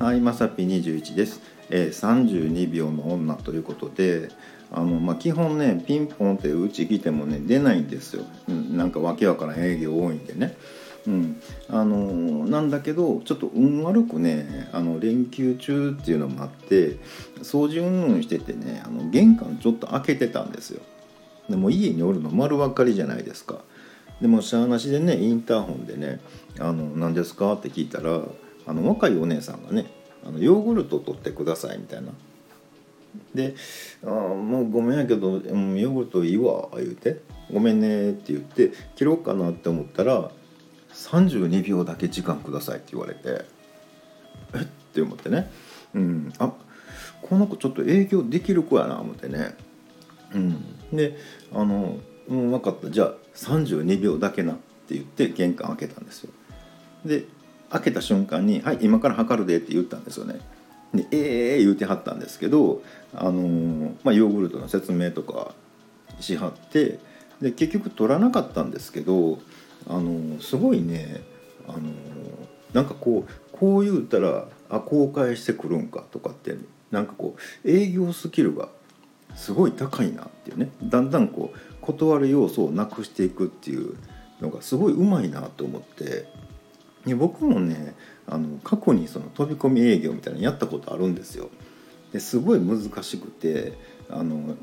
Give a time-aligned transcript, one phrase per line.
[0.00, 4.30] はいまさぴ21です、えー、32秒の女ということで
[4.72, 10.56] あの、まあ、基本ねピンポンってうち来てもね出ないんですよ、うん、なんかわけわからん営業多いんでね。
[11.06, 16.96] うん、あのなんだけどちょっと運悪くねあの連休中っていうのもあって
[17.40, 20.80] 掃除うんぬんしててねあの玄関ちょっと開けてたんですよ。
[21.50, 23.58] でも家におるの丸分かりじゃないですか。
[24.22, 26.20] でもしゃあなしでねインターホンでね
[26.58, 28.22] 「あの何ですか?」って聞いたら
[28.70, 29.86] あの若いお姉さんがね
[30.24, 32.12] 「あのヨーグルト取ってください」みたいな。
[33.34, 33.56] で
[34.06, 37.20] 「あもうごめんやけど、うん、ヨーグルトいいわ」言うて
[37.52, 40.30] 「ごめんね」って言って切ろうかなって思ったら
[40.94, 43.44] 「32秒だけ時間ください」って言われて
[44.54, 45.50] 「えっ?」て思ってね
[45.92, 46.52] 「うん、あ
[47.22, 49.56] この子ちょっと営業できる子やな」思ってね。
[50.32, 51.16] うん、で
[51.52, 51.98] あの
[52.30, 56.30] 「うん、分かったじゃあ32秒だけな」って言って玄関開けたんですよ。
[57.04, 57.24] で
[57.70, 60.40] 開けた瞬間に「はい今から測るで」って言ったんですよね。
[60.92, 62.82] で「ええー」言うてはったんですけど、
[63.14, 65.54] あのーまあ、ヨーグルトの説明とか
[66.18, 66.98] しはって
[67.40, 69.38] で結局取らなかったんですけど、
[69.88, 71.22] あのーすごいね、
[71.68, 71.80] あの
[72.72, 76.56] なんかこうこう言うたらあ公開してくるんかとかって
[76.90, 78.68] なんかこう営業スキルが
[79.36, 83.96] すごい高いなっていうねだんだんこう断る要素をなくしていくっていう
[84.40, 86.26] のがすごいうまいなと思って
[87.06, 87.94] で僕もね
[88.26, 91.50] あの過去にその飛び込み営業みたいなのやったことあるんですよ。
[92.12, 93.74] ですごい難しくて
[94.08, 94.56] あの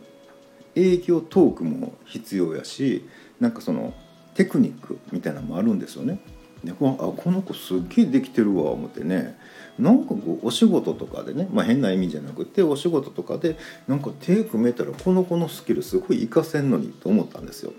[0.76, 3.08] 営業トークも必要やし
[3.40, 3.94] なんかその
[4.36, 6.20] テクニックみたいなのもあるんですよね。
[6.64, 9.38] でこあこの子すっげえできてるわ思ってね
[9.78, 17.74] なんかこうお仕事とかでね、まあ、変な意味じゃなくてお仕事とかでなんか手組めたらこの子のスキルすごい活かせんのにと思ったんですよ。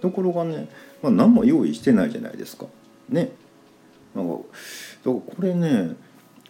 [0.00, 0.68] ところがね、
[1.02, 2.66] まあ、何も用意してないじゃないですか。
[3.08, 3.32] ね。
[4.14, 4.44] なんかだか
[5.04, 5.96] らこれね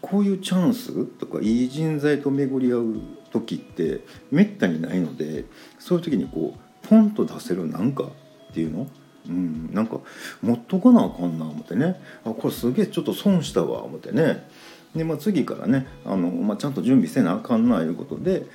[0.01, 3.01] こういうチャンスとかいい人材と巡り合う
[3.33, 5.45] 時ってめったにないので
[5.79, 8.86] そういう時にこうポンと出せるなんかっていうの？
[9.27, 10.01] うん、なんか
[10.42, 11.98] 持っとかなあかんな思ってね。
[12.27, 14.47] あこれすげえちょっと損したわ思ってね。
[14.95, 18.47] で、まあ、次からねあの、まあ、ちゃんと準備せなあかんないうことで、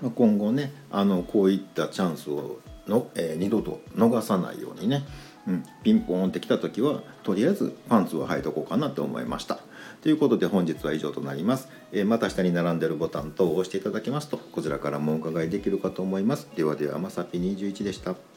[0.00, 5.04] まあ、今後ねあのこういったチャンスをの、えー二度と逃さないようにね、
[5.46, 9.58] うん、ピンポーンってきた時はとりあえずパンツを履いとこうかなと思いました。
[10.02, 11.68] ということで本日は以上となります。
[11.92, 16.48] えーまた下に並んでるボタン等を押していただきますとこちらからもお伺いできるかと思います。
[16.56, 18.35] ではではまさぴ21でした。